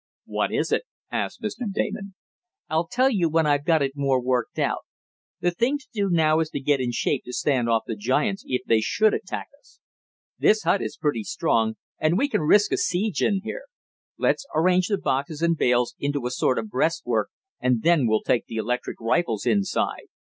[0.25, 1.71] "What is it?" asked Mr.
[1.71, 2.15] Damon.
[2.69, 4.83] "I'll tell you when I've got it more worked out.
[5.41, 8.43] The thing to do now is to get in shape to stand off the giants
[8.47, 9.79] if they should attack us.
[10.39, 13.65] This hut is pretty strong, and we can risk a siege in here.
[14.17, 17.29] Let's arrange the boxes and bales into a sort of breastwork,
[17.59, 20.07] and then we'll take the electric rifles inside."